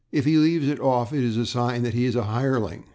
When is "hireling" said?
2.23-2.85